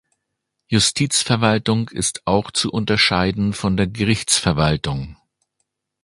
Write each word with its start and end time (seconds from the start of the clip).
Justizverwaltung 0.67 1.89
ist 1.89 2.25
auch 2.25 2.49
zu 2.49 2.71
unterscheiden 2.73 3.53
von 3.53 3.77
der 3.77 3.85
Gerichtsverwaltung. 3.85 5.15